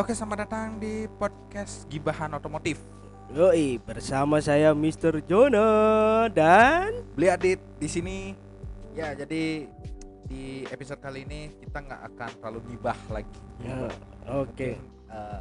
[0.00, 2.80] Oke, selamat datang di podcast Gibahan Otomotif.
[3.36, 5.20] Yoi, bersama saya Mr.
[5.28, 8.32] Jono dan Beli Adit di sini.
[8.96, 9.68] Ya, jadi
[10.24, 13.40] di episode kali ini kita nggak akan terlalu gibah lagi.
[13.60, 13.76] Ya,
[14.24, 14.48] oke.
[14.48, 14.76] Mungkin,
[15.12, 15.40] eh,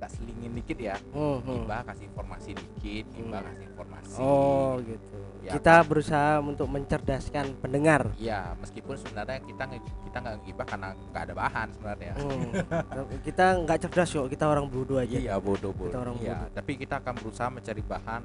[0.00, 0.96] agak selingin dikit ya.
[1.12, 1.68] Hmm, hmm.
[1.68, 4.16] Gibah kasih informasi dikit, gibah kasih informasi.
[4.16, 5.18] Oh, gitu.
[5.44, 8.08] Ya, Kita berusaha untuk mencerdaskan pendengar.
[8.16, 12.12] Ya, meskipun sebenarnya kita kita nggak gibah karena nggak ada bahan sebenarnya.
[12.16, 12.50] Hmm.
[13.28, 15.20] kita nggak cerdas kok, kita orang bodoh aja.
[15.20, 15.92] Iya bodoh bodoh.
[15.92, 16.32] Kita orang iya.
[16.32, 16.48] bodoh.
[16.56, 18.22] Tapi kita akan berusaha mencari bahan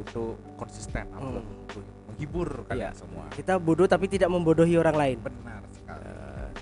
[0.00, 1.60] untuk konsisten upload, Hmm.
[1.68, 2.96] untuk menghibur kalian Iya.
[2.96, 3.24] semua.
[3.36, 5.18] Kita bodoh tapi tidak membodohi orang lain.
[5.20, 6.08] Benar sekali.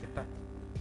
[0.03, 0.23] kita,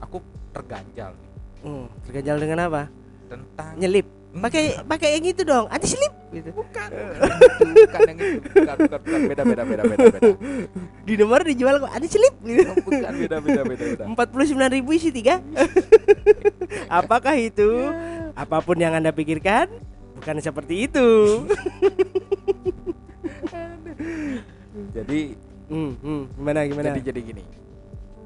[0.01, 0.17] aku
[0.49, 1.29] terganjal nih
[1.65, 1.85] Hmm.
[2.05, 2.83] Terganjal dengan apa?
[3.27, 4.07] Tentang Nyelip.
[4.35, 4.43] Hmm.
[4.43, 6.51] Pakai pakai yang itu dong, anti slip gitu.
[6.51, 7.07] bukan, bukan yang
[7.71, 10.29] itu, bukan yang itu, bukan, bukan, bukan, beda beda beda beda beda.
[11.07, 12.67] Di nomor dijual kok anti slip gitu.
[12.67, 14.03] Oh, bukan beda beda beda beda.
[14.11, 15.39] Empat puluh sembilan ribu isi tiga.
[16.99, 17.87] Apakah itu?
[18.35, 19.71] Apa pun yang anda pikirkan,
[20.19, 21.07] bukan seperti itu.
[24.95, 25.19] Jadi
[25.65, 26.93] Hmm, hmm, gimana gimana?
[26.93, 27.43] jadi jadi gini.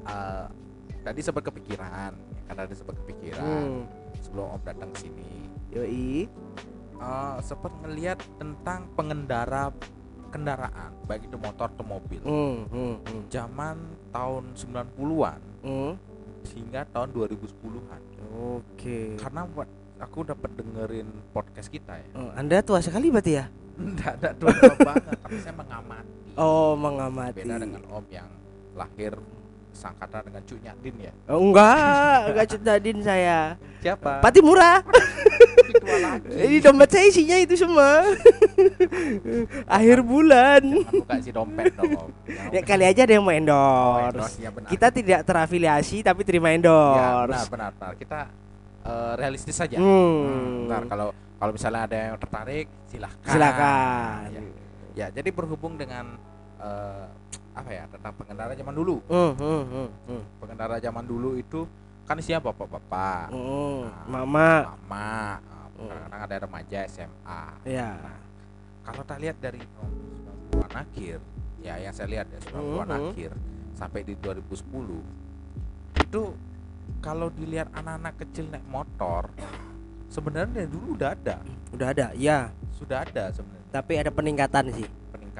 [0.04, 0.44] Eh,
[1.00, 2.12] tadi sempat kepikiran,
[2.44, 3.80] karena ada sempat kepikiran Hmm,
[4.20, 5.28] sebelum om datang ke sini.
[5.70, 6.28] yoi.
[6.96, 9.72] eh sempat ngelihat tentang pengendara
[10.28, 13.76] kendaraan baik itu motor atau mobil Hmm, hmm, hmm, zaman
[14.10, 15.92] tahun 90-an hmm.
[16.46, 19.16] hingga tahun 2010-an Oke.
[19.16, 19.66] karena buat
[19.98, 23.48] aku dapat dengerin podcast kita ya Oh, anda tua sekali berarti ya?
[23.74, 24.52] enggak ada tua
[24.88, 27.36] banget tapi saya mengamati Oh, mengamati.
[27.38, 28.28] beda dengan om yang
[28.72, 29.16] lahir
[29.72, 33.38] sangkatan dengan Cuk Nyadin ya Oh, enggak, enggak cetadin saya.
[33.80, 34.84] siapa Pati murah.
[36.26, 38.04] Ini dompet saya isinya itu semua.
[39.66, 40.62] Akhir bulan.
[40.84, 42.10] buka si dompet dong
[42.50, 44.08] Ya kali aja ada yang mau Oh, endorse.
[44.10, 44.68] endorse, ya benar.
[44.68, 47.28] Kita tidak terafiliasi tapi terima Ya, endorse.
[47.30, 47.92] benar, benar, benar.
[47.96, 48.20] Kita
[48.80, 49.76] eh, realistis saja.
[49.76, 50.66] Hmm.
[50.66, 53.28] Ntar kalau kalau misalnya ada yang tertarik, silahkan.
[53.28, 54.20] Silakan.
[54.28, 54.40] Ya,
[54.90, 56.18] Ya, jadi berhubung dengan
[56.58, 57.06] eh,
[57.60, 58.96] apa ya tentang pengendara zaman dulu.
[59.06, 60.22] Hmm, hmm, hmm, hmm.
[60.40, 61.68] Pengendara zaman dulu itu
[62.04, 64.50] kan isinya bapak-bapak, Hmm, Nah, Mama.
[64.74, 65.38] mama,
[65.78, 67.42] eh, kadang-kadang ada remaja SMA.
[67.62, 67.94] Ya.
[68.82, 69.92] Kalau kita lihat dari tahun
[70.50, 71.16] 90-an akhir,
[71.62, 72.98] ya yang saya lihat ya 90-an Mhm.
[73.14, 73.30] akhir
[73.78, 75.04] sampai di 2010
[75.94, 76.34] itu
[76.98, 79.30] kalau dilihat anak-anak kecil naik motor
[80.10, 81.36] sebenarnya dari dulu udah ada
[81.70, 82.06] Udah ada.
[82.18, 84.88] Ya, sudah ada sebenarnya tapi ada peningkatan sih.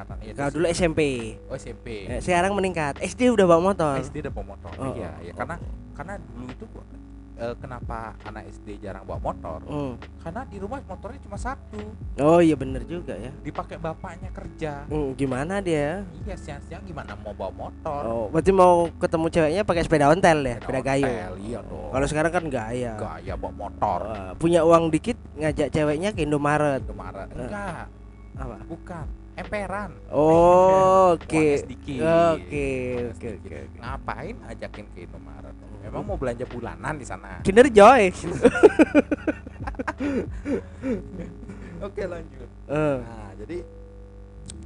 [0.02, 1.00] Peningkatan ya Kalau dulu SMP.
[1.42, 2.94] oh SMP Eh, sekarang meningkat.
[2.98, 3.94] SD udah bawa motor.
[3.98, 5.56] SD udah bawa motor Oh, iya ya oh, karena
[5.92, 6.64] karena dulu itu
[7.36, 9.96] eh, kenapa anak SD jarang bawa motor Hmm.
[10.18, 11.80] karena di rumah motornya cuma satu
[12.18, 13.32] Oh iya bener juga ya.
[13.38, 16.04] dipakai bapaknya kerja Hmm, gimana dia?
[16.20, 20.56] iya siang-siang gimana mau bawa motor Oh, berarti mau ketemu ceweknya pakai sepeda ontel ya,
[20.58, 21.04] sepeda gayu.
[21.06, 22.92] ontel, iya dong Kalau sekarang kan gaya.
[22.98, 26.84] gaya bawa motor Wah, punya uang dikit ngajak ceweknya ke Indomaret.
[26.84, 27.40] kemarin Eh.
[27.40, 27.84] enggak
[28.36, 28.56] Apa?
[28.64, 29.06] bukan
[29.40, 31.44] emperan Oh, oke.
[31.58, 32.02] sedikit.
[32.02, 32.68] Oke,
[33.10, 38.12] oke, oke, ngapain ajakin ke Indomaret memang mau belanja bulanan di sana Kinder Joy.
[41.80, 43.58] oke lanjut Eh, nah jadi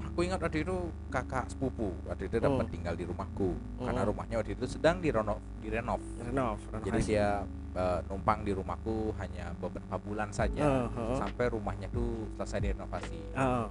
[0.04, 0.76] aku ingat waktu itu
[1.08, 2.72] kakak sepupu waktu itu dapat Hmm.
[2.72, 4.10] tinggal di rumahku karena Hmm.
[4.10, 7.08] rumahnya waktu itu sedang direnov direnov renov, jadi renovasi.
[7.08, 7.28] dia
[7.74, 13.18] eh, numpang di rumahku hanya beberapa bulan saja Eh, eh, sampai rumahnya tuh selesai direnovasi
[13.32, 13.66] eh.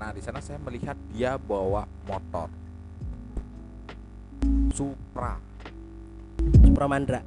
[0.00, 2.48] Nah, di sana saya melihat dia bawa motor
[4.72, 5.36] Supra,
[6.56, 7.20] Supra Mandra.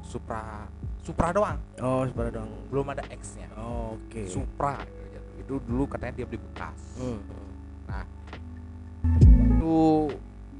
[0.00, 0.64] Supra,
[1.04, 2.48] Supra doang, Oh, Supra dong.
[2.72, 3.44] belum ada X-nya.
[3.54, 4.24] Oh, Oke.
[4.24, 5.20] Supra gitu.
[5.36, 6.80] itu dulu katanya dia beli bekas.
[6.96, 7.20] Hmm.
[9.58, 9.76] Waktu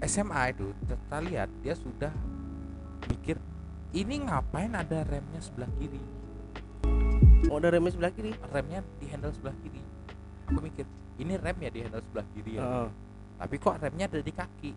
[0.04, 2.12] SMA itu kita lihat dia sudah
[3.08, 3.40] mikir
[3.96, 6.02] ini ngapain ada remnya sebelah kiri,
[7.48, 8.36] Oh, ada remnya sebelah kiri.
[8.52, 9.80] remnya di handle sebelah kiri.
[10.52, 10.84] Aku mikir
[11.18, 12.88] ini rem ya di handle sebelah kiri ya, Heeh.
[13.36, 14.72] tapi kok remnya ada di kaki.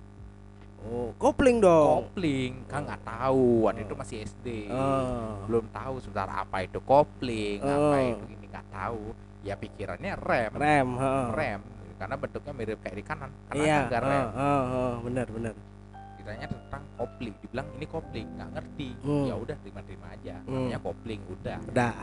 [0.81, 2.09] Oh, kopling dong.
[2.09, 5.45] kopling kan nggak tahu waktu itu masih SD Oh.
[5.45, 8.09] belum tahu sebentar apa itu kopling apa Oh.
[8.11, 9.01] itu ini nggak tahu
[9.41, 11.27] ya pikirannya rem Rem, heeh.
[11.31, 11.61] rem
[11.95, 15.53] karena bentuknya mirip kayak di kanan karena Iya, kan rem heeh, heeh, heeh, benar, benar.
[16.17, 19.25] ditanya tentang kopling dibilang ini kopling nggak ngerti Hmm.
[19.25, 20.53] ya udah terima-terima aja Hmm.
[20.55, 21.93] namanya kopling udah Udah.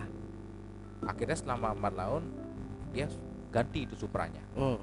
[1.04, 2.22] akhirnya selama 4 tahun
[2.90, 3.06] dia
[3.48, 4.78] ganti itu supranya Hmm.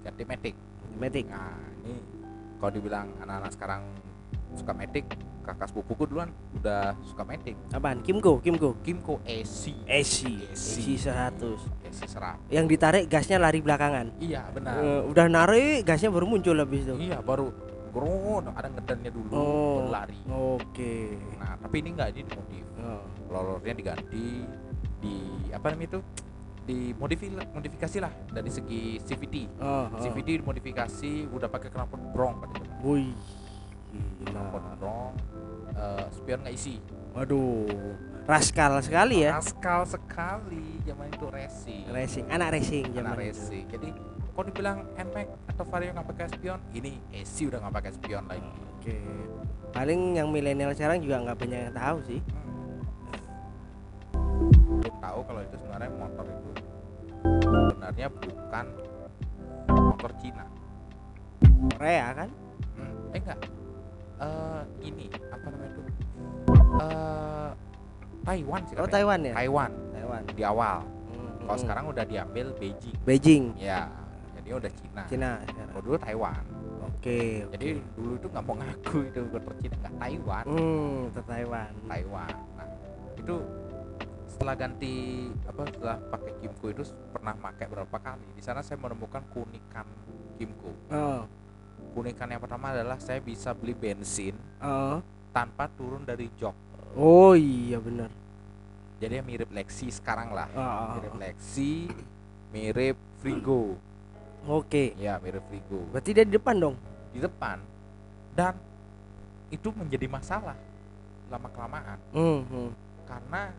[0.00, 0.54] ganti matic
[0.94, 1.26] Matic.
[1.28, 2.00] nah ini
[2.56, 3.82] kalau dibilang anak-anak sekarang
[4.52, 5.04] suka matic
[5.40, 8.00] kakak sepupuku duluan udah suka matic Apaan?
[8.00, 8.76] Kimco, Kimco.
[8.78, 10.66] Kimco AC AC, AC.
[10.76, 11.56] AC 100.
[11.82, 14.12] AC serat Yang ditarik gasnya lari belakangan.
[14.18, 16.94] iya benar Eh, udah narik gasnya baru muncul habis itu.
[16.98, 17.48] iya baru
[17.88, 19.88] Grut, ada ngedannya dulu Oh.
[19.88, 21.16] lari Oke.
[21.38, 23.04] nah tapi ini enggak ini dimodif Oh.
[23.28, 24.44] lolornya diganti
[24.98, 25.14] di
[25.48, 26.00] apa namanya itu
[26.68, 29.98] dimodifikasi modifikasi lah dari segi CVT Oh, oh.
[29.98, 33.16] CVT dimodifikasi udah pakai knalpot brong pada zaman Wih.
[34.28, 35.16] knalpot brong
[35.72, 36.76] eh, spion nggak isi
[37.16, 37.96] Waduh.
[38.28, 39.40] Raskal sekali ya.
[39.40, 43.20] Raskal sekali zaman itu racing Racing, anak racing Anak zaman itu.
[43.24, 43.88] racing jadi
[44.30, 48.52] kalau dibilang NMAX atau Vario nggak pakai spion ini AC udah nggak pakai spion lagi
[48.78, 48.94] Oke.
[49.68, 52.20] Paling yang milenial sekarang juga nggak banyak yang tahu sih.
[52.24, 52.78] Hmm.
[54.78, 56.37] Lu tahu kalau itu sebenarnya motor itu
[57.88, 58.66] sebenarnya bukan
[59.66, 60.44] motor Cina
[61.72, 62.28] Korea kan?
[62.76, 63.38] Hmm, eh enggak
[64.18, 65.80] eh ini apa namanya itu
[66.78, 67.50] eh
[68.20, 68.92] Taiwan sih Oh katanya.
[68.92, 69.32] Taiwan ya?
[69.34, 70.22] Taiwan Taiwan.
[70.28, 70.76] di awal
[71.08, 71.62] Hmm, kalau hmm.
[71.64, 73.88] sekarang udah diambil Beijing Beijing, ya
[74.36, 75.68] jadi udah Cina Cina sekarang.
[75.72, 76.44] kalau dulu Taiwan
[76.84, 77.20] Oke.
[77.48, 81.70] jadi dulu itu nggak mau ngaku itu motor Cina nggak Taiwan Hmm, Taiwan.
[81.88, 82.66] Taiwan nah
[83.16, 83.34] itu
[84.38, 84.94] setelah ganti
[85.44, 89.82] apa setelah pakai Kimco itu pernah pakai berapa kali di sana saya menemukan keunikan
[90.38, 91.26] Kimco Oh,
[91.90, 95.02] keunikan yang pertama adalah saya bisa beli bensin oh,
[95.34, 96.54] tanpa turun dari jok
[96.94, 98.14] oh iya benar.
[98.96, 101.18] jadi mirip Lexi sekarang lah Oh, oh, mirip oh.
[101.18, 101.90] Lexi
[102.48, 103.74] mirip Frigo
[104.46, 104.94] Oke.
[104.94, 106.76] ya mirip Frigo Berarti dia di depan dong.
[107.10, 107.58] di depan
[108.32, 108.54] dan
[109.50, 110.54] itu menjadi masalah
[111.26, 112.70] lama kelamaan Hmm, hmm.
[113.02, 113.50] karena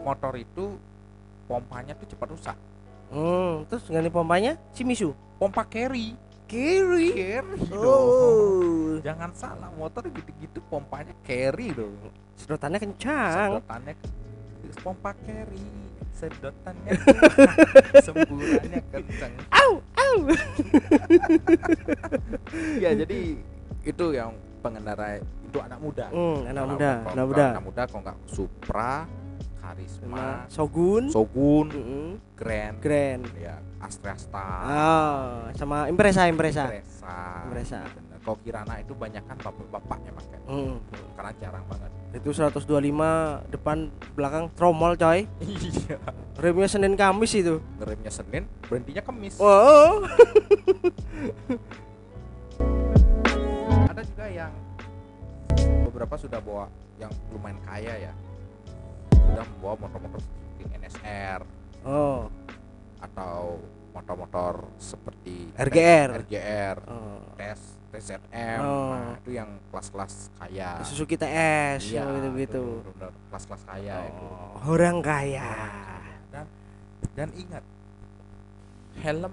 [0.00, 0.78] motor itu
[1.44, 2.56] pompanya tuh cepat rusak
[3.06, 5.14] Hmm, terus ganti pompanya Shimizu.
[5.36, 7.10] pompa carry carry
[7.62, 8.98] dong Oh.
[8.98, 11.94] jangan salah motor gitu-gitu pompanya carry dong
[12.34, 13.58] Sedotannya kencang.
[13.58, 14.06] sedotannya ke
[14.76, 15.62] pompa carry
[16.12, 20.16] sedotannya kencang, semburannya kencang Au, au.
[22.76, 23.20] ya jadi
[23.82, 27.44] itu yang pengendara itu anak muda Hmm, anak Kalau- muda, anak muda.
[27.50, 28.92] anak muda kalau nggak Supra
[29.66, 31.10] Karisma Shogun.
[31.10, 32.06] Shogun Mm-mm.
[32.32, 33.22] Grand Grand.
[33.34, 36.70] ya Astra Star Oh, sama Impresa, Impresa.
[36.70, 37.14] Impresa
[37.44, 37.80] Impresa.
[38.18, 40.78] Kalau Kirana itu banyak kan bapak-bapak yang pakai Hmm.
[41.14, 42.62] karena jarang banget Itu 125
[43.48, 45.26] depan belakang tromol coy.
[45.42, 45.98] iya
[46.36, 47.58] Remnya Senin Kamis itu.
[47.76, 50.06] ngeremnya Senin berhentinya Kamis Wow.
[53.86, 54.52] ada juga yang
[55.82, 56.66] beberapa sudah bawa
[56.96, 58.12] yang lumayan kaya ya
[59.26, 61.40] sudah membawa motor-motor seperti NSR
[61.82, 62.26] Oh.
[62.98, 63.62] atau
[63.92, 66.08] motor-motor seperti RGR.
[66.20, 67.22] RGR oh.
[67.36, 67.58] tes
[67.88, 68.90] TZM Oh.
[68.92, 72.36] nah itu yang kelas-kelas kaya Suzuki TS Iya, gitu gitu.
[72.36, 75.46] itu bener-bener kelas-kelas kaya itu Oh, orang kaya.
[76.28, 76.46] dan
[77.14, 77.64] dan ingat
[78.98, 79.32] helm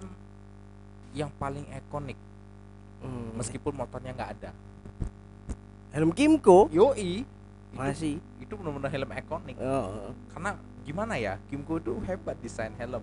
[1.12, 2.18] yang paling ikonik
[3.00, 3.36] Hmm.
[3.36, 4.52] meskipun motornya nggak ada
[5.92, 7.28] Helm Kimco yoi
[7.74, 8.16] itu, masih.
[8.40, 10.14] itu benar-benar helm ikonik Oh.
[10.30, 13.02] karena gimana ya Kimco itu hebat desain helm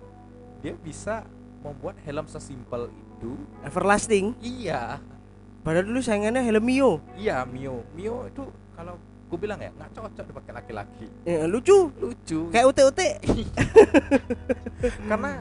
[0.59, 1.27] dia bisa
[1.59, 4.33] membuat helm sesimpel itu Everlasting.
[4.39, 4.97] iya
[5.61, 6.91] Padahal dulu saingannya helm Mio.
[7.13, 8.41] iya Mio Mio itu
[8.71, 8.97] kalau
[9.27, 11.87] gue bilang ya nggak cocok dipakai laki-laki Eh, lucu.
[11.95, 13.01] lucu Kayak UT-UT.
[15.05, 15.31] karena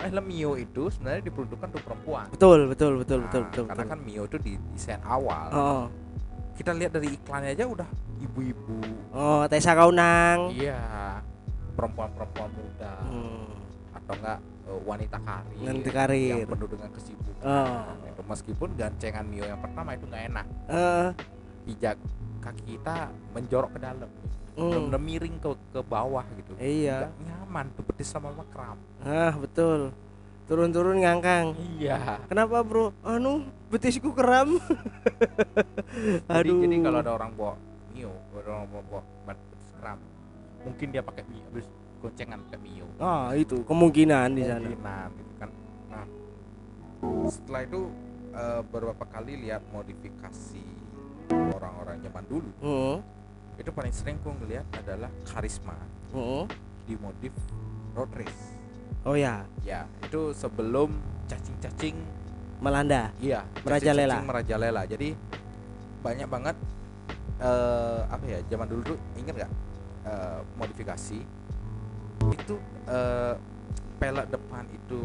[0.00, 3.64] helm Mio itu sebenarnya diperuntukkan untuk perempuan Betul, betul, betul, Nah, betul, betul.
[3.66, 3.92] karena betul.
[3.92, 5.84] kan Mio itu di desain awal Oh.
[6.54, 7.88] kita lihat dari iklannya aja udah
[8.20, 8.78] ibu-ibu
[9.10, 10.52] Oh, Tessa Kaunang.
[10.52, 11.18] iya
[11.72, 13.48] perempuan-perempuan muda Hmm.
[13.92, 16.30] atau enggak eh, wanita karir Wanita karir.
[16.36, 17.82] yang penuh dengan kesibukan Oh.
[18.04, 21.06] itu meskipun gancengan Mio yang pertama itu nggak enak Eh,
[21.64, 21.96] pijak
[22.40, 22.96] kaki kita
[23.30, 24.08] menjorok ke dalam
[24.52, 24.92] Hmm.
[24.94, 27.08] miring ke ke bawah gitu iya.
[27.08, 29.94] Nggak nyaman tuh betis lama-lama kram Ah, betul.
[30.44, 31.54] Turun-turun ngangkang.
[31.78, 32.90] iya Kenapa, Bro?
[33.00, 34.58] Anu, betisku kram.
[36.26, 36.58] jadi, Aduh.
[36.60, 37.54] jadi kalau ada orang bawa
[37.90, 39.98] Mio orang bat- betis kram
[40.60, 41.66] mungkin dia pakai Mio habis
[41.98, 44.62] goncengan ke Mio Ah, itu kemungkinan di sana.
[44.62, 45.50] kemungkinan gitu kan
[45.88, 46.04] nah
[47.26, 47.80] setelah itu
[48.30, 50.64] eh, beberapa kali lihat modifikasi
[51.30, 52.96] orang-orang zaman dulu Heeh.
[53.56, 55.76] itu paling sering gue ngeliat adalah karisma
[56.10, 56.44] Heeh.
[56.86, 57.34] dimodif
[57.92, 58.58] road race
[59.00, 60.92] Oh ya, ya itu sebelum
[61.24, 61.96] cacing-cacing
[62.60, 63.08] Melanda.
[63.16, 64.20] iya Merajalela.
[64.20, 65.16] merajalela jadi
[66.00, 66.56] banyak banget
[67.40, 69.52] eh apa ya zaman dulu tuh inget nggak
[70.04, 71.18] eh, modifikasi
[72.22, 72.54] itu
[72.86, 73.34] eh,
[73.96, 75.00] pelek depan itu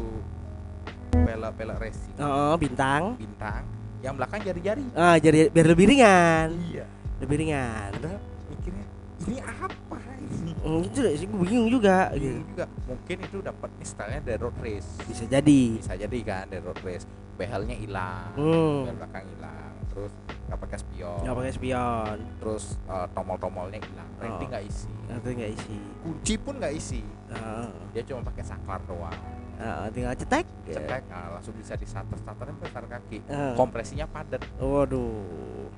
[1.14, 3.16] pelek pelek racing Oh, bintang.
[3.16, 3.64] bintang
[4.00, 6.52] yang belakang jari-jari Ah, jadi biar lebih ringan.
[6.66, 6.86] iya
[7.18, 7.90] Lebih ringan.
[7.96, 8.86] padahal mikirnya
[9.26, 12.52] ini apa ini Hmm, itu sih gue bingung juga Bingung gitu.
[12.52, 15.62] juga mungkin itu dapat nih stylenya dari road race Bisa jadi.
[15.78, 18.92] bisa jadi kan dari road race behelnya hilang Hmm.
[18.92, 19.65] belakang hilang
[19.96, 20.12] terus
[20.46, 21.20] nggak pakai spion.
[21.24, 22.18] Nggak pakai spion.
[22.38, 24.52] Terus eh, tomol-tomolnya hilang ranting Oh.
[24.52, 24.92] nggak isi.
[25.08, 25.78] Itu nggak isi.
[26.04, 27.02] Kunci pun nggak isi.
[27.26, 27.66] Heeh.
[27.90, 29.16] dia cuma pakai saklar doang.
[29.56, 30.46] Heeh, tinggal cetek.
[30.68, 33.24] Cetek nah, langsung bisa disarter starterin besar kaki.
[33.24, 33.54] Heeh.
[33.56, 34.44] kompresinya padat.
[34.60, 35.72] Waduh.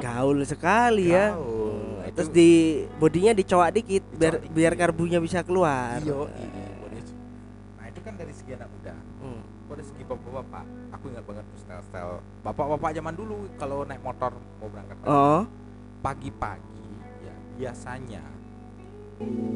[0.00, 1.32] Gaul sekali ya.
[1.32, 2.02] Gaul.
[2.02, 2.50] Nah, terus itu- di
[2.98, 4.82] bodinya dicowak dikit biar Dicowak biar dikit.
[4.82, 6.00] karbunya bisa keluar.
[6.00, 6.63] Iyo, nah
[9.74, 10.64] dari segi bapak-bapak.
[10.94, 14.30] Aku ingat banget tuh style-style bapak-bapak zaman dulu kalau naik motor
[14.62, 15.42] mau berangkat kerja, oh.
[16.00, 16.86] Pagi-pagi
[17.26, 18.22] ya biasanya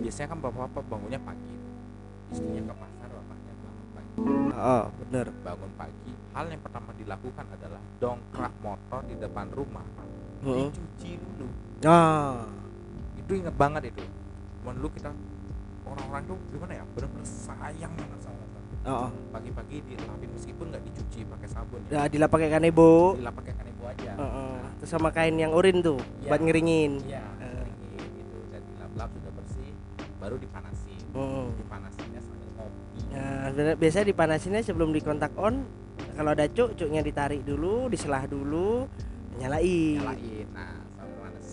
[0.02, 1.54] biasanya kan bapak-bapak bangunnya pagi.
[2.34, 4.14] Istrinya ke pasar bapaknya bangun pagi.
[4.58, 5.26] Oh bener.
[5.46, 9.87] Bangun pagi hal yang pertama dilakukan adalah dongkrak motor di depan rumah.
[10.42, 10.70] Heeh.
[10.70, 11.46] dicuci dulu.
[11.82, 12.46] Ah.
[13.18, 14.04] Itu inget banget itu.
[14.62, 15.10] Cuman dulu kita
[15.88, 18.44] orang-orang tuh gimana ya benar-benar sayang banget sama
[18.85, 23.82] oh pagi-pagi dilapin meskipun nggak dicuci pakai sabun ya dilap pakai kanebo dilap pakai kanebo
[23.87, 24.56] aja Heeh.
[24.78, 26.28] terus sama kain yang urin tuh Iya.
[26.28, 29.70] buat ngeringin iya keringin gitu dan dilap-lap sudah bersih
[30.18, 31.47] baru dipanasin Heeh.
[31.56, 35.64] dipanasinnya sambil ngopi Nah, biasanya dipanasinnya sebelum dikontak on.
[36.12, 38.85] Kalau ada cuk, cuknya ditarik dulu, diselah dulu,
[39.38, 39.97] nyalain.
[39.99, 40.75] nyalain nah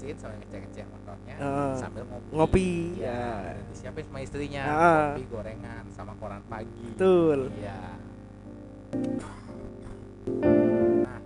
[0.06, 3.10] manasin sambil ngecek-ngecek motornya Eh, sambil ngopi ngopi, ya
[3.50, 3.62] ya.
[3.66, 5.06] disiapin sama istrinya Ah.
[5.12, 7.50] kopi gorengan sama koran pagi Betul.
[7.56, 7.80] iya
[11.02, 11.20] nah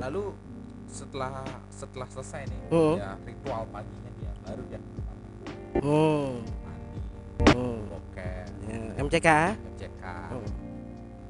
[0.00, 0.32] lalu
[0.86, 2.94] setelah setelah selesai nih Hmm.
[2.96, 4.80] ya ritual paginya dia baru dia
[5.74, 6.40] Hmm.
[6.62, 7.00] mandi
[7.50, 7.78] hmm.
[7.90, 9.28] boker Ya, MCK.
[9.76, 10.46] MCK Hmm.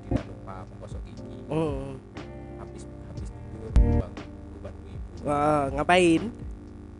[0.04, 1.98] tidak lupa menggosok gigi Hmm.
[5.24, 6.22] Wah, ngapain?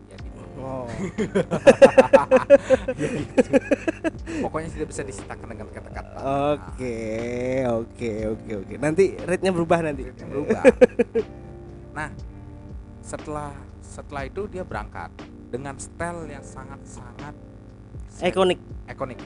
[0.05, 0.87] ya gitu Oh.
[2.95, 3.51] Ya gitu.
[4.41, 6.17] pokoknya tidak bisa disitakan dengan kata-kata
[6.55, 6.97] Oke,
[7.67, 8.73] oke, oke, oke.
[8.77, 10.09] Nanti rate-nya berubah nanti.
[10.09, 10.63] yang berubah
[11.97, 12.09] nah
[12.99, 15.13] setelah setelah itu dia berangkat
[15.47, 17.31] dengan style yang sangat-sangat
[18.19, 18.59] Ikonik.
[18.89, 19.19] ikonik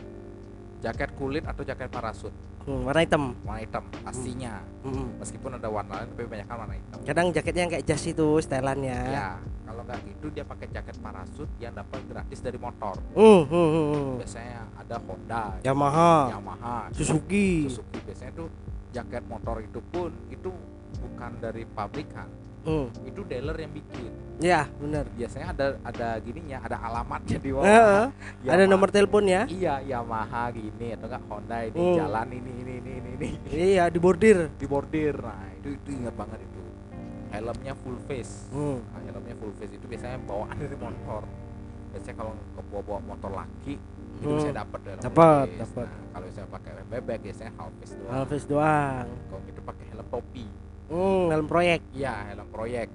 [0.80, 2.34] jaket kulit atau jaket parasut
[2.70, 3.24] Hmm, warna hitam.
[3.42, 5.18] warna hitam pastinya Hmm.
[5.18, 9.00] meskipun ada warna lain tapi banyak warna hitam Kadang jaketnya yang kayak jas itu stylannya.
[9.10, 9.30] ya
[9.66, 13.88] kalau nggak gitu dia pakai jaket parasut yang dapat gratis dari motor Hmm, hmm, hmm,
[13.90, 14.12] hmm.
[14.22, 17.66] biasanya ada Honda Yamaha, Yamaha Suzuki.
[17.66, 18.48] Suzuki biasanya tuh
[18.92, 20.54] jaket motor itu pun itu
[20.96, 22.30] bukan dari pabrikan
[22.70, 22.86] Hmm.
[23.04, 25.04] itu dealer yang bikin Ya, benar.
[25.12, 27.68] biasanya ada ada gininya ada alamatnya di bawah.
[27.68, 28.08] Ada
[28.48, 28.64] Yamaha.
[28.66, 29.44] nomor teleponnya.
[29.50, 31.96] iya Yamaha gini atau enggak Honda ini Hmm.
[31.98, 33.30] jalan ini ini ini ini, ini.
[33.52, 34.48] Iya, di bordir.
[34.54, 36.62] di bordir nah itu itu ingat banget itu
[37.30, 38.80] helmnya full face Hmm.
[38.86, 41.22] nah, helmnya full face itu biasanya bawaan dari motor
[41.90, 44.36] biasanya kalau ke bawa bawa motor laki itu Hmm.
[44.38, 45.60] bisa dapat Dapat, face.
[45.60, 45.86] dapat.
[45.86, 49.06] nah, kalau saya pakai bebek biasanya half face doang Alves doang.
[49.28, 50.46] kalau itu pakai helm topi
[50.90, 51.80] Hmm, dalam proyek.
[51.92, 52.90] iya helm proyek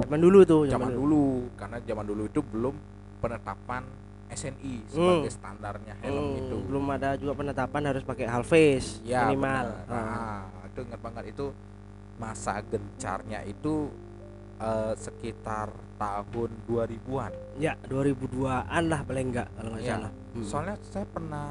[0.00, 2.74] Zaman dulu tuh, zaman dulu karena zaman dulu itu belum
[3.20, 3.84] penetapan
[4.28, 9.26] SNI sebagai standarnya helm Hmm, itu belum ada juga penetapan harus pakai half face ya
[9.26, 9.66] minimal.
[9.86, 10.46] Ah.
[10.48, 11.46] Nah, itu ingat banget itu
[12.16, 13.90] masa gencarnya itu
[14.56, 19.94] eh, sekitar tahun 2000-an Ya, 2002-an lah paling enggak kalau nggak Iya.
[19.98, 20.12] salah.
[20.30, 20.46] Hmm.
[20.46, 21.48] soalnya saya pernah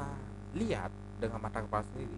[0.52, 2.16] lihat dengan mata kepala sendiri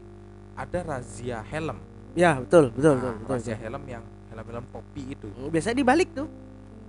[0.54, 1.76] ada razia helm
[2.14, 3.34] ya, betul, betul, Nah, betul, betul.
[3.36, 6.28] razia helm yang helm-helm topi itu Hmm, Biasanya dibalik tuh.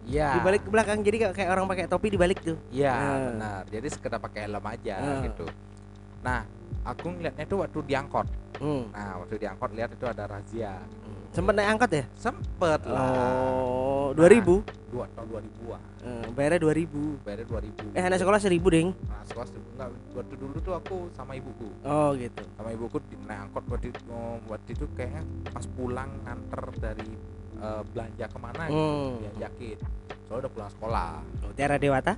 [0.03, 0.35] Iya.
[0.35, 2.59] Dibalik ke belakang jadi kayak orang pakai topi dibalik tuh.
[2.69, 3.17] Iya Ah.
[3.29, 3.63] benar.
[3.67, 5.21] Jadi sekedar pakai helm aja Ah.
[5.23, 5.45] gitu.
[6.19, 6.43] Nah,
[6.83, 8.27] aku ngeliatnya tuh waktu diangkot.
[8.59, 8.83] Hmm.
[8.91, 10.75] Nah, waktu diangkot lihat itu ada razia.
[11.33, 12.03] Sempet naik angkot ya?
[12.15, 13.09] Sempet lah.
[13.09, 14.29] Oh, Nah.
[14.29, 14.61] 2000.
[14.87, 15.81] Dua tahun 2000-an.
[16.03, 17.17] Eh, bayarnya 2000.
[17.25, 17.85] Bayarnya 2000.
[17.91, 18.89] Eh, anak sekolah 1000, Ding.
[19.03, 19.67] Nah, sekolah seribu.
[19.73, 21.65] enggak waktu dulu tuh aku sama ibuku.
[21.81, 22.43] Oh, gitu.
[22.53, 27.09] Sama ibuku di naik angkot waktu itu, oh, waktu itu kayaknya pas pulang nganter dari
[27.55, 28.77] eh, belanja ke mana gitu.
[28.77, 29.11] Hmm.
[29.19, 29.77] Diajakin.
[30.23, 31.11] Soalnya udah pulang sekolah.
[31.41, 32.13] Oh, Tiara Dewata?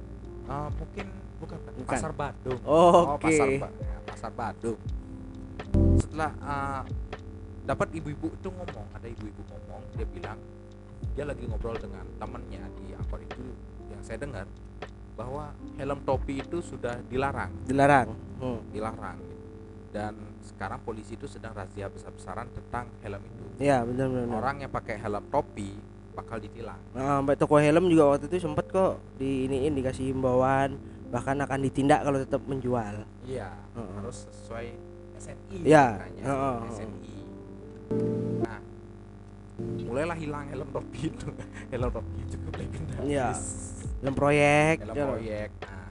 [0.46, 1.08] Eh, mungkin
[1.38, 1.96] bukan, bukan.
[1.96, 2.60] Pasar Badung.
[2.62, 3.24] Oh, oke.
[3.24, 4.80] pasar, Ba- ya, pasar Badung.
[5.96, 6.82] Setelah eh,
[7.66, 10.38] dapat ibu-ibu itu ngomong, ada ibu-ibu ngomong, dia bilang
[11.16, 13.46] dia lagi ngobrol dengan temennya di angkot itu
[13.90, 14.46] yang saya dengar
[15.16, 18.14] bahwa helm topi itu sudah dilarang, Dilarang.
[18.38, 18.60] Hmm.
[18.70, 19.18] dilarang.
[19.96, 20.12] Dan
[20.44, 23.46] sekarang polisi itu sedang razia besar-besaran tentang helm itu.
[23.64, 24.28] Iya, benar benar.
[24.36, 25.72] Orang yang pakai helm topi
[26.12, 26.80] bakal ditilang.
[26.92, 30.76] Nah, sampai toko helm juga waktu itu sempet kok di iniin dikasih himbauan
[31.08, 33.08] bahkan akan ditindak kalau tetap menjual.
[33.24, 33.92] Iya, Heeh.
[33.96, 34.68] harus sesuai
[35.16, 37.15] SNI makanya, heeh, SNI.
[38.42, 38.60] Nah,
[39.82, 41.28] mulailah hilang helm itu.
[41.72, 43.06] helm topi cukup legendaris.
[43.06, 43.30] Iya.
[44.00, 44.76] Dalam proyek.
[44.82, 45.06] Helm ya.
[45.08, 45.50] proyek.
[45.62, 45.88] Nah,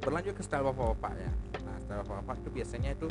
[0.00, 1.30] berlanjut ke style bapak-bapak ya.
[1.60, 3.06] Nah, style bapak-bapak itu biasanya itu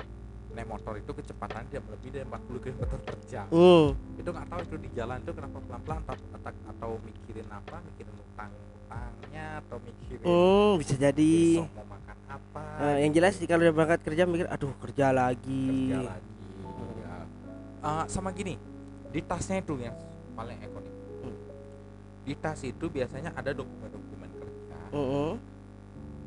[0.50, 3.94] naik motor itu kecepatan tidak melebihi dari 40 km per kerja Hmm.
[4.18, 8.14] itu nggak tahu itu di jalan itu kenapa pelan-pelan atau, atau, atau mikirin apa mikirin
[8.18, 11.36] utang utangnya atau mikirin Hmm, bisa jadi.
[11.54, 15.66] besok mau makan apa Eh, yang jelas kalau udah berangkat kerja mikir, aduh kerja lagi.
[15.86, 16.39] kerja lagi ya.
[17.80, 18.60] Eh, sama gini
[19.10, 19.96] di tasnya itu yang
[20.36, 21.36] paling ikonik Hmm.
[22.22, 25.40] di tas itu biasanya ada dokumen-dokumen kerja Mm-mm.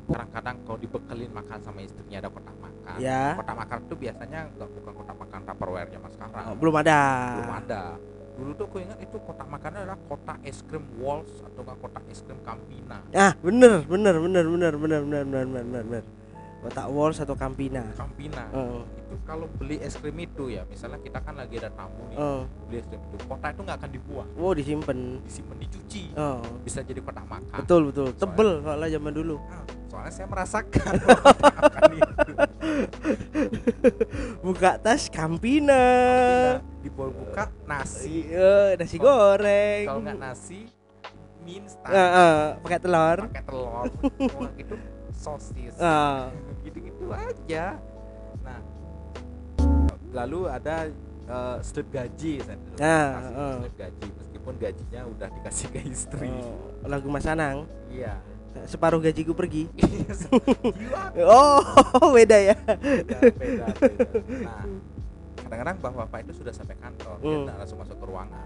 [0.03, 3.37] kadang-kadang kalau dibekelin makan sama istrinya ada kotak makan Ya.
[3.37, 7.01] kotak makan itu biasanya nggak bukan kotak makan tupperware zaman sekarang Oh, belum ada.
[7.37, 7.81] belum ada
[8.33, 12.19] dulu tuh aku ingat itu kotak makannya adalah kotak es krim Walls atau kotak es
[12.25, 16.03] krim Campina Ah, bener, bener, bener, bener, bener, bener, bener, bener, bener.
[16.63, 17.83] Kotak Walls atau Campina.
[17.91, 18.81] Campina Heeh.
[19.03, 22.41] itu kalau beli es krim itu ya misalnya kita kan lagi ada tamu nih Oh,
[22.65, 24.97] beli es krim itu kotak itu nggak akan dibuang wow disimpan.
[25.21, 28.07] disimpan dicuci Oh, bisa jadi kotak makan betul betul.
[28.13, 29.35] Tebel soalnya zaman dulu.
[29.39, 32.33] Nah, soalnya saya merasakan itu
[34.41, 35.83] Buka tas Campina.
[36.79, 39.83] di bawah buka nasi Iya, nasi goreng.
[39.85, 40.67] kalau nggak nasi
[41.39, 43.17] mie instan Eh, eh, pakai telur.
[43.25, 43.85] pakai telur
[44.59, 44.75] gitu
[45.13, 46.27] sosis Ah.
[47.05, 47.11] Gitu-gitu
[47.43, 47.65] aja
[48.39, 48.59] nah
[50.11, 50.75] lalu ada
[51.23, 53.55] eh, slip gaji saya dulu Ah, kasih ah.
[53.57, 57.65] slip gaji meskipun gajinya udah dikasih ke istri Oh, lagu Mas Anang.
[57.87, 58.19] iya
[58.65, 59.65] Separuh gajiku pergi.
[59.73, 61.57] Jiwa Oh,
[62.15, 62.53] beda ya.
[62.53, 64.45] beda, beda, beda.
[64.45, 64.61] nah
[65.43, 67.43] kadang-kadang bapak-bapak itu sudah sampai kantor dia Hmm.
[67.43, 68.45] nggak langsung masuk ke ruangan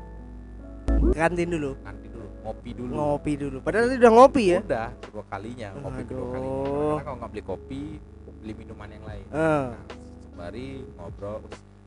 [1.12, 1.72] Kantin dulu.
[1.78, 3.58] nanti dulu ngopi dulu Ngopi dulu.
[3.60, 4.60] Padahal tadi udah ngopi ya.
[4.62, 6.32] udah kedua kalinya ngopi kedua Aduh.
[6.32, 7.84] kalinya karena kalau nggak beli kopi
[8.34, 9.72] beli minuman yang lain Ah.
[9.72, 9.84] Nah,
[10.22, 11.41] sembari ngobrol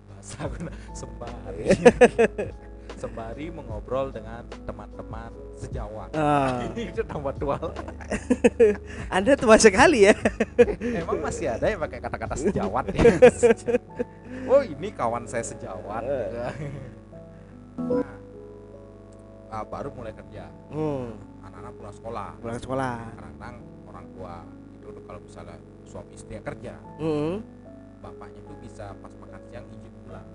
[0.06, 1.64] bahasa aku nah, sembari
[3.00, 6.60] sembari mengobrol dengan teman-teman sejawat Ah.
[6.76, 7.56] itu tambah tua
[9.14, 10.14] Anda tua sekali ya.
[10.98, 13.16] emang masih ada yang pakai kata-kata sejawat ya
[14.44, 16.28] oh ini kawan saya sejawat Eh.
[16.34, 16.52] nah,
[19.50, 22.94] ah, baru mulai kerja Hmm, anak-anak pulang sekolah pulang sekolah.
[23.10, 24.34] kadang-kadang orang tua
[24.76, 25.56] itu kalau misalnya
[25.90, 26.78] suami istri yang kerja.
[27.02, 27.42] Hmm,
[27.98, 30.26] bapaknya tuh bisa pas makan siang izin pulang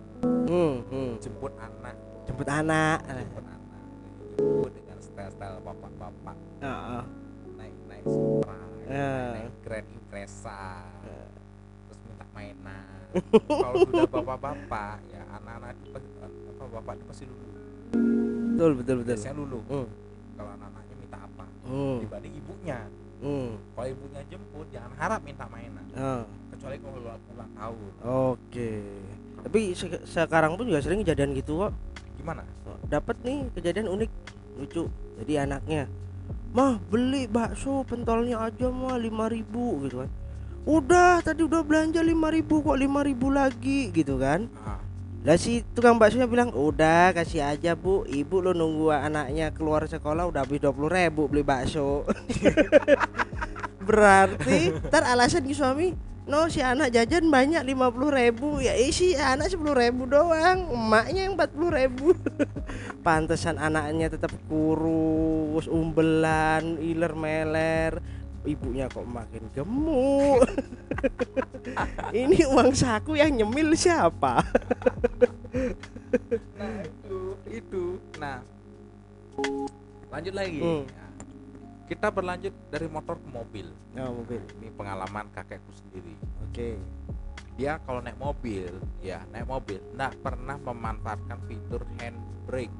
[0.51, 1.11] hmm, hmm.
[1.23, 1.95] jemput anak.
[2.27, 2.99] Jemput anak.
[3.07, 3.81] jemput anak.
[4.35, 6.37] Jemput dengan style-style bapak-bapak.
[6.59, 7.03] Ah, ah.
[7.55, 9.31] naik naik Supra Eh.
[9.33, 11.29] naik Grand Impreza Eh.
[11.87, 13.09] terus minta mainan.
[13.47, 16.13] Kalau sudah bapak-bapak ya anak-anak itu pasti-
[16.51, 17.47] apa bapak itu pasti lulu.
[18.55, 19.15] Betul, betul, betul.
[19.15, 19.59] biasanya lulu.
[19.71, 19.87] Hmm,
[20.35, 21.45] kalau anak-anaknya minta apa?
[21.65, 22.79] Hmm, dibanding ibunya
[23.25, 23.49] hmm.
[23.73, 26.21] kalau ibunya jemput jangan harap minta mainan Ah,
[26.53, 28.71] kecuali kalau ulang ulang tahun Oke.
[29.41, 31.73] Tapi se- sekarang pun juga sering kejadian gitu kok.
[32.15, 32.45] gimana
[32.85, 34.11] Dapat nih kejadian unik,
[34.57, 34.83] lucu.
[35.17, 35.89] Jadi anaknya,
[36.51, 40.09] mah beli bakso pentolnya aja mah 5000 gitu kan.
[40.65, 44.49] Udah tadi udah belanja 5000 kok 5000 lagi gitu kan.
[44.59, 44.81] ah,
[45.25, 48.05] Lah si tukang baksonya bilang udah kasih aja bu.
[48.05, 52.05] Ibu lo nunggu anaknya keluar sekolah udah habis 20 ribu beli bakso.
[53.89, 58.57] Berarti ntar alasan suami No si anak jajan banyak 50 ribu.
[58.57, 60.73] Ya isi anak 10 ribu doang.
[60.73, 62.17] Emaknya yang 40 ribu.
[63.05, 68.01] Pantesan anaknya tetap kurus Umbelan Iler meler
[68.45, 70.45] Ibunya kok makin gemuk.
[72.21, 74.45] Ini uang saku yang nyemil siapa?
[76.55, 77.83] nah itu itu.
[78.21, 78.45] Nah
[80.13, 80.61] lanjut lagi.
[80.61, 80.85] Hmm.
[81.85, 83.67] Kita berlanjut dari motor ke mobil.
[83.97, 84.41] Oh mobil.
[84.61, 86.13] Ini pengalaman kakekku sendiri.
[86.45, 86.77] Oke.
[87.57, 88.69] Dia kalau naik mobil
[89.01, 92.73] ya naik mobil nggak pernah memanfaatkan fitur handbrake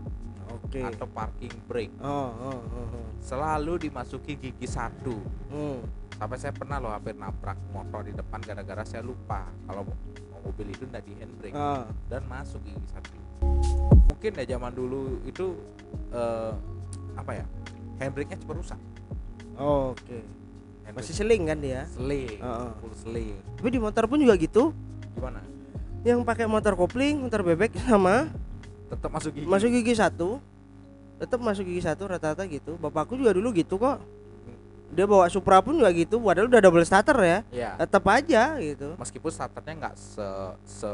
[0.51, 0.81] Oke.
[0.81, 1.95] Atau parking brake.
[2.01, 3.07] Oh oh oh, oh.
[3.21, 5.17] selalu dimasuki gigi satu.
[5.49, 5.81] Hmm.
[6.15, 9.83] sampai saya pernah loh hampir nabrak motor di depan gara-gara saya lupa kalau
[10.47, 11.51] mobil itu nggak di handbrake.
[11.51, 13.11] Ah, dan masuk gigi satu.
[14.13, 15.59] Mungkin ya zaman dulu itu
[16.15, 16.53] eh,
[17.19, 17.45] apa ya
[17.99, 18.79] handbrake nya cepat rusak.
[19.59, 20.23] Oh, Oke.
[20.85, 21.81] Handbrake Masih seling kan dia?
[21.91, 22.69] Seling Heeh.
[22.79, 23.35] full seling.
[23.57, 24.71] Tapi di motor pun juga gitu.
[25.17, 25.41] Gimana?
[26.05, 28.29] Yang pakai motor kopling Motor bebek sama
[28.95, 29.45] tetap masuk gigi.
[29.47, 30.29] Masuk gigi satu.
[31.15, 32.75] Tetap masuk gigi satu rata-rata gitu.
[32.79, 33.99] Bapakku juga dulu gitu kok.
[34.95, 37.39] Dia bawa Supra pun juga gitu Padahal udah double starter ya.
[37.51, 38.95] Ya Tetap aja gitu.
[38.95, 40.27] Meskipun starternya nggak se
[40.63, 40.89] se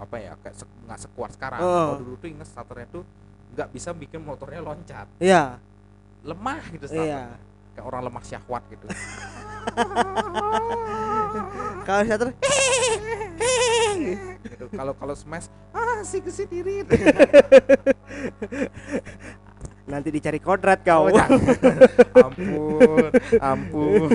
[0.00, 1.60] apa ya kayak se- nggak sekuat sekarang.
[1.60, 1.76] Oh.
[1.92, 3.04] kalau dulu tuh inget starternya tuh
[3.52, 5.06] nggak bisa bikin motornya loncat.
[5.20, 5.60] Iya.
[6.24, 7.24] Lemah gitu starter Iya
[7.80, 8.86] kayak orang lemah syahwat gitu.
[11.86, 12.28] Kalau starter
[14.46, 16.84] gitu kalau kalau smash ah si ke sini
[19.90, 21.18] Nanti dicari kodrat kau Oh,
[22.14, 23.10] ampun,
[23.42, 24.10] ampun.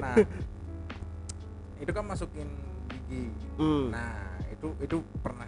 [0.00, 0.16] Nah,
[1.76, 2.48] itu kan masukin
[2.88, 3.28] gigi.
[3.60, 3.92] Hmm.
[3.92, 5.44] Nah, itu itu pernah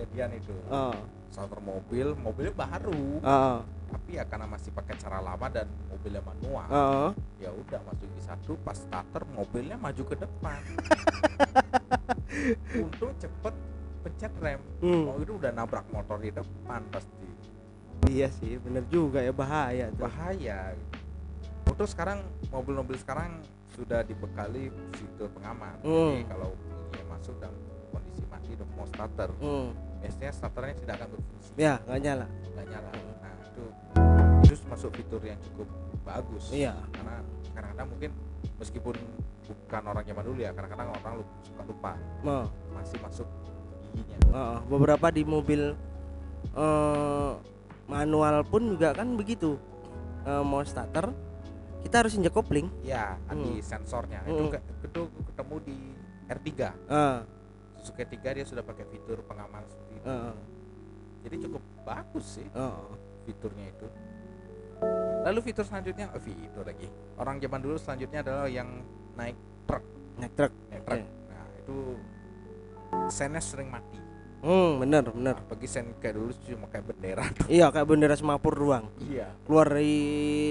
[0.00, 0.96] kejadian itu Oh.
[1.28, 3.60] starter mobil mobilnya baru Oh.
[3.86, 7.10] tapi ya karena masih pakai cara lama dan mobilnya manual Oh.
[7.36, 10.56] ya udah masuk di satu pas starter mobilnya maju ke depan
[12.80, 13.54] untung cepet
[14.00, 15.04] pencet rem Hmm.
[15.06, 17.28] oh itu udah nabrak motor di depan pasti
[18.08, 20.00] Iya sih, bener juga ya bahaya tuh.
[20.00, 20.72] bahaya
[21.62, 26.26] untuk sekarang mobil-mobil sekarang sudah dibekali fitur pengaman jadi Hmm.
[26.26, 26.50] kalau
[26.90, 27.54] ini masuk dalam
[27.86, 29.68] kondisi mati dan mau starter Hmm.
[30.00, 32.26] Biasanya starternya tidak akan berfungsi Ya, nggak nyala.
[32.50, 33.64] nggak nyala nah itu
[34.42, 35.68] itu masuk fitur yang cukup
[36.00, 36.72] bagus Iya.
[36.90, 37.14] karena
[37.50, 38.10] kadang-kadang mungkin
[38.56, 38.94] meskipun
[39.44, 42.46] bukan orang zaman dulu ya kadang-kadang orang lu- suka lupa Oh.
[42.72, 43.28] masih masuk
[43.90, 45.74] giginya Oh, beberapa di mobil
[46.50, 47.32] eh,
[47.86, 49.58] manual pun juga kan begitu.
[50.22, 51.10] Eh, mau starter,
[51.80, 52.68] kita harus injek kopling.
[52.80, 53.60] ya di Hmm.
[53.60, 54.30] sensornya Hmm.
[54.30, 54.44] itu
[54.84, 55.76] itu ketemu di
[56.26, 56.50] R3
[56.86, 57.24] Ah,
[57.80, 60.06] Suzuki R3 dia sudah pakai fitur pengaman seperti itu.
[60.08, 60.36] Ah,
[61.24, 62.92] jadi cukup bagus sih oh.
[63.24, 63.88] fiturnya itu.
[65.24, 66.88] Lalu fitur selanjutnya oh, fitur lagi.
[67.16, 68.84] Orang zaman dulu selanjutnya adalah yang
[69.16, 69.84] naik truk.
[70.20, 70.52] Naik truk.
[70.68, 71.00] naik truk.
[71.00, 71.08] Oke.
[71.32, 71.76] nah itu
[73.08, 74.09] sennya sering mati
[74.40, 75.36] Hmm, bener, bener.
[75.36, 78.88] nah, bagi sen kayak dulu cuma kayak bendera Iya, kayak bendera semapur doang.
[79.02, 80.00] iya Keluar dari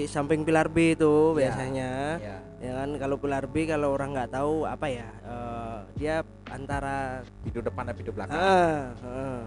[0.06, 1.36] samping pilar B itu Iya.
[1.36, 1.90] biasanya.
[2.16, 5.08] iya Ya kan kalau pilar B kalau orang nggak tahu apa ya?
[5.22, 6.14] eh, dia
[6.46, 9.42] antara pintu depan dan pintu belakang ah, ah,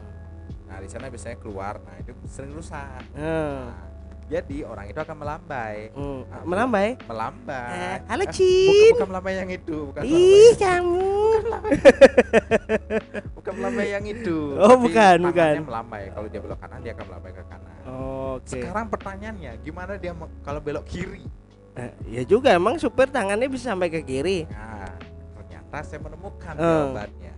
[0.66, 3.70] nah di sana biasanya keluar nah itu sering rusak ah.
[3.70, 3.93] nah,
[4.34, 6.98] jadi orang itu akan melambai Hmm, melambai.
[7.06, 8.66] melambai Eh, halo, Eh, Cin.
[8.66, 11.12] bukan, bukan melambai yang itu bukan Ih, kamu.
[13.36, 15.54] bukan melambai yang itu Oh, tapi bukan, bukan.
[15.64, 17.78] melambai kalau dia belok kanan dia akan melambai ke kanan
[18.34, 18.50] Oke.
[18.50, 21.26] sekarang pertanyaannya gimana dia kalau belok kiri
[21.74, 24.46] Eh, ya juga emang supir tangannya bisa sampai ke kiri.
[24.48, 24.94] nah
[25.36, 26.62] ternyata saya menemukan Eh.
[26.64, 27.34] jawabannya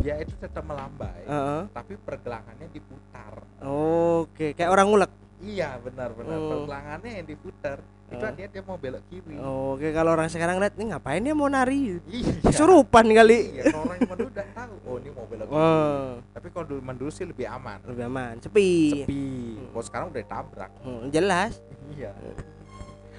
[0.00, 1.62] dia itu tetap melambai Heeh.
[1.68, 5.12] tapi pergelangannya diputar Oke, kayak orang ngulek.
[5.40, 6.50] Iya benar-benar Hmm.
[6.50, 8.26] pergelangannya yang diputar itu Eh.
[8.26, 12.02] artinya dia mau belok kiri Oke, kalau orang sekarang lihat nih ngapain dia mau nari?
[12.04, 13.38] iya Kesurupan kali.
[13.54, 16.80] iya kalau orang dulu udah tahu oh ini mau belok kiri Oh, tapi kalau dulu
[16.92, 18.34] dulu sih lebih aman lebih aman.
[18.38, 18.70] Sepi.
[18.98, 19.24] sepi
[19.56, 19.70] Hmm.
[19.70, 21.52] kalau sekarang udah tabrak Hmm, jelas.
[21.90, 22.12] iya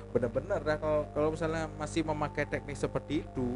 [0.08, 3.48] bener-bener dah kalau kalau misalnya masih memakai teknik seperti itu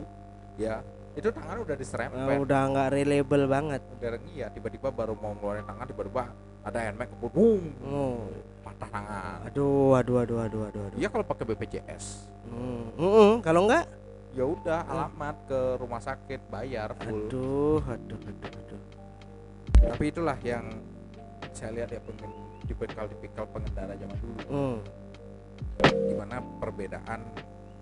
[0.56, 0.80] ya
[1.16, 3.82] itu tangan udah diserempet udah nggak reliable banget.
[3.96, 6.24] udah iya tiba-tiba baru mau ngeluarin tangan tiba-tiba
[6.62, 8.28] ada handbag boom Oh.
[8.62, 10.98] patah tangan Aduh, aduh, aduh, aduh, aduh, aduh.
[10.98, 12.94] iya kalau pakai BPJS Hmm.
[12.94, 13.90] Mm-mm, kalau enggak,
[14.32, 18.82] ya udah alamat ke rumah sakit bayar full aduh, aduh, aduh, aduh.
[19.88, 20.78] tapi itulah yang
[21.50, 22.32] saya lihat ya pengen
[22.66, 24.78] tipikal-tipikal pengendara zaman dulu Hmm.
[26.06, 27.20] gimana perbedaan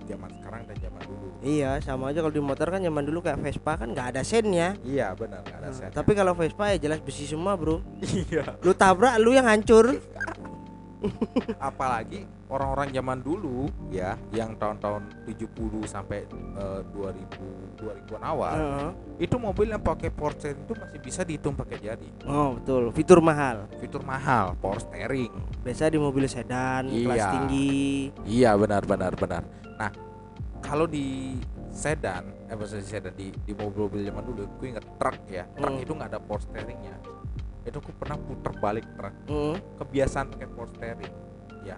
[0.06, 3.40] zaman sekarang dan zaman dulu Iya, sama aja kalau di motor kan zaman dulu kayak
[3.40, 4.76] Vespa kan nggak ada sennya.
[4.82, 7.84] iya benar nggak ada Hmm, sen Tapi kalau Vespa ya jelas besi semua, Bro.
[8.30, 9.92] iya Lu tabrak lu yang hancur.
[11.62, 15.50] apalagi orang-orang zaman dulu ya yang tahun-tahun 70
[15.84, 18.90] sampai eh, 2000 2000-an awal Heeh.
[19.20, 22.90] itu mobil yang pakai steering itu masih bisa dihitung pakai jari Oh, betul.
[22.92, 23.68] Fitur mahal.
[23.78, 27.30] fitur mahal power steering Biasa di mobil sedan kelas Iya.
[27.34, 27.84] tinggi.
[28.24, 29.90] iya benar benar benar nah
[30.60, 31.36] kalau di
[31.70, 35.82] sedan eh maksudnya sedan di di mobil-mobil zaman dulu gue inget truk ya truk Hmm.
[35.82, 36.96] itu nggak ada power steeringnya
[37.64, 39.56] itu aku pernah putar balik truk Hmm.
[39.78, 41.14] kebiasaan pakai power steering
[41.62, 41.78] ya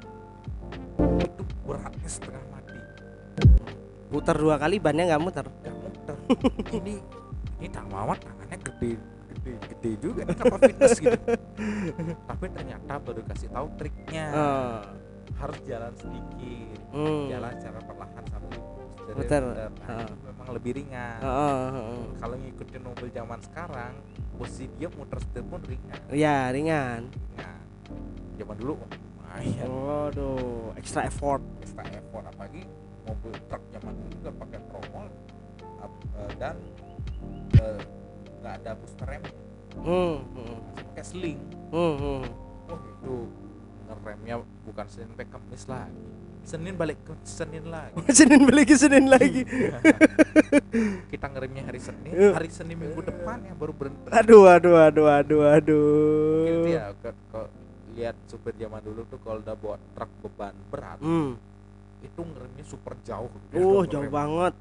[1.20, 2.74] itu beratnya setengah mati
[4.06, 5.46] Putar dua kali bannya nggak muter.
[5.46, 6.16] nggak muter
[6.78, 6.96] ini
[7.58, 8.92] ini Mamat tangannya gede
[9.30, 11.18] gede gede juga nih kapal fitness gitu
[12.30, 14.78] tapi ternyata baru kasih tahu triknya Oh.
[15.36, 17.28] harus jalan sedikit Hmm.
[17.28, 18.60] jalan secara perlahan sambil
[19.06, 19.16] Muter.
[19.16, 19.44] muter.
[19.44, 20.02] Nah, Ah.
[20.02, 22.02] itu memang lebih ringan heeh.
[22.16, 23.94] kalau ngikutin mobil zaman sekarang
[24.36, 26.00] posisi dia muter setir pun ringan.
[26.12, 27.10] Iya, ringan.
[27.10, 27.60] ringan.
[28.36, 29.68] Zaman dulu wah, lumayan.
[29.68, 31.42] Waduh, extra effort.
[31.64, 32.68] extra effort apalagi
[33.06, 35.08] mobil truk zaman dulu juga pakai tromol
[36.18, 36.56] eh, dan
[37.62, 37.80] eh,
[38.42, 39.24] nggak ada booster rem
[39.76, 40.58] Hmm, hmm,
[40.96, 41.40] pakai sling
[41.76, 42.22] hmm, hmm.
[42.72, 43.16] wah itu
[43.92, 46.08] ngeremnya bukan Senin sampai Kamis lagi
[46.46, 49.42] Senin balik ke Senin lagi Senin beli ke Senin lagi.
[51.12, 55.42] kita ngeremnya hari Senin hari Senin minggu depan ya baru berhenti Aduh, aduh, aduh, aduh,
[55.52, 56.46] aduh.
[56.46, 57.50] gitu ya ke-
[57.96, 61.40] lihat supir zaman dulu tuh kalau udah bawa truk beban berat Hmm.
[62.00, 64.54] itu ngeremnya super jauh Uh, udah jauh banget.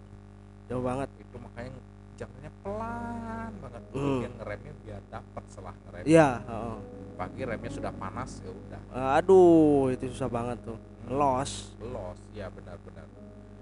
[0.64, 1.08] Jauh banget.
[1.18, 1.74] itu makanya
[2.14, 4.18] jamnya pelan banget Hmm.
[4.22, 6.76] biar ngeremnya biar dapat setelah ngerem Iya, heeh.
[7.14, 8.80] Pagi remnya sudah panas ya udah
[9.16, 10.78] Aduh, itu susah banget tuh.
[11.04, 11.76] Los.
[11.80, 13.04] los ya benar-benar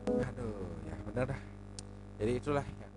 [0.03, 1.41] aduh ya benar dah
[2.17, 2.89] jadi itulah ya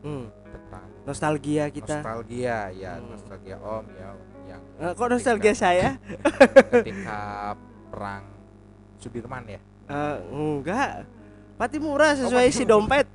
[0.00, 0.28] Hmm.
[0.44, 1.96] tentang Nostalgia kita.
[1.98, 3.08] nostalgia ya Hmm.
[3.08, 4.08] nostalgia om ya
[4.46, 5.96] yang Eh, kok nostalgia saya?
[6.74, 7.56] ketika
[7.88, 8.24] perang
[8.98, 11.08] Sudirman ya Eh, enggak.
[11.54, 13.06] Pati murah sesuai Pati si dompet.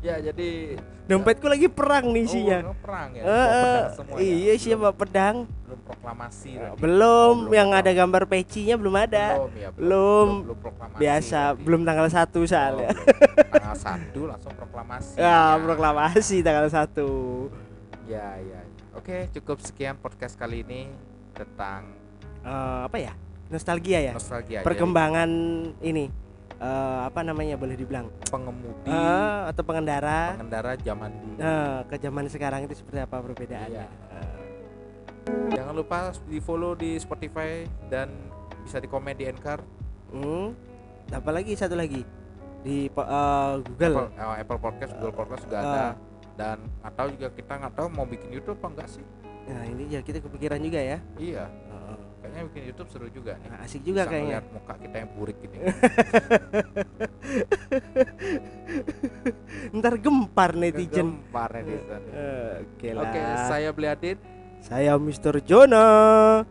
[0.00, 2.58] ya jadi Dompetku lagi perang nih isinya.
[2.64, 3.22] oh, perang ya
[3.92, 4.22] semua ya?
[4.22, 5.36] iya sih Belum- bawa pedang.
[5.62, 6.78] belum proklamasi berarti.
[6.78, 7.80] Belum, Oh, yang belum.
[7.80, 9.26] ada gambar pecinya belum ada.
[9.34, 10.28] belum ya Belum.
[10.42, 11.62] belum proklamasi Biasa, berarti.
[11.62, 12.90] belum tanggal 1 Oh, soalnya.
[12.90, 13.52] belum.
[13.52, 17.04] tanggal satu langsung proklamasi Ya, proklamasi tanggal 1.
[18.04, 18.60] ya ya
[18.92, 20.88] oke cukup sekian podcast kali ini
[21.32, 21.92] tentang
[22.40, 23.12] Eh, apa ya?
[23.52, 24.12] Nostalgia ya.
[24.16, 25.28] nostalgia Perkembangan
[25.80, 26.08] ini
[26.56, 28.08] eh, apa namanya boleh dibilang?
[28.10, 33.20] Jadi pengemudi Eh, atau pengendara pengendara zaman dulu eh, ke zaman sekarang itu seperti apa
[33.20, 33.86] perbedaannya?
[33.86, 34.00] Iya.
[35.52, 38.10] jangan lupa di follow di Spotify dan
[38.60, 39.60] bisa di komen di Anchor
[40.10, 40.52] Hmm.
[41.08, 42.04] Apa lagi satu lagi
[42.60, 43.94] di eh, Google.
[44.02, 45.64] Apple, eh, Apple Podcast Google Podcast juga Ah.
[45.64, 45.86] ada
[46.32, 46.56] dan
[46.90, 49.04] tahu juga kita nggak tahu mau bikin YouTube apa enggak sih
[49.42, 50.98] Nah ini ya kita kepikiran juga ya.
[51.16, 51.44] iya.
[52.22, 54.38] Kayaknya bikin YouTube seru juga nih Nah, asik juga Bisa kayaknya.
[54.48, 55.58] muka kita yang burik ini
[59.72, 61.18] Ntar gempar netizen.
[61.18, 62.02] Gempar netizen
[62.62, 63.02] Oke lah.
[63.04, 64.16] oke saya Bliadin
[64.60, 65.42] Saya Mr.
[65.42, 66.46] Jonah.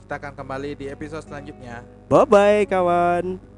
[0.00, 3.55] kita akan kembali di episode selanjutnya Bye bye kawan.